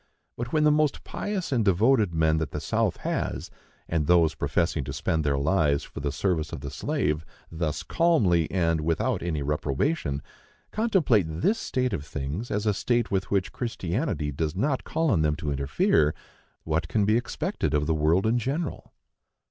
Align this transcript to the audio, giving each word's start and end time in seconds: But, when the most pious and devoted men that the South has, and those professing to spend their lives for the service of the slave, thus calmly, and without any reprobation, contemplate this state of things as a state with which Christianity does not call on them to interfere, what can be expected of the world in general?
But, 0.35 0.51
when 0.51 0.63
the 0.63 0.71
most 0.71 1.03
pious 1.03 1.51
and 1.51 1.63
devoted 1.63 2.11
men 2.11 2.37
that 2.39 2.49
the 2.49 2.59
South 2.59 2.97
has, 3.05 3.51
and 3.87 4.07
those 4.07 4.33
professing 4.33 4.83
to 4.85 4.93
spend 4.93 5.23
their 5.23 5.37
lives 5.37 5.83
for 5.83 5.99
the 5.99 6.11
service 6.11 6.51
of 6.51 6.61
the 6.61 6.71
slave, 6.71 7.23
thus 7.51 7.83
calmly, 7.83 8.49
and 8.49 8.81
without 8.81 9.21
any 9.21 9.43
reprobation, 9.43 10.23
contemplate 10.71 11.27
this 11.29 11.59
state 11.59 11.93
of 11.93 12.03
things 12.03 12.49
as 12.49 12.65
a 12.65 12.73
state 12.73 13.11
with 13.11 13.29
which 13.29 13.51
Christianity 13.51 14.31
does 14.31 14.55
not 14.55 14.83
call 14.83 15.11
on 15.11 15.21
them 15.21 15.35
to 15.35 15.51
interfere, 15.51 16.15
what 16.63 16.87
can 16.87 17.05
be 17.05 17.15
expected 17.15 17.75
of 17.75 17.85
the 17.85 17.93
world 17.93 18.25
in 18.25 18.39
general? 18.39 18.93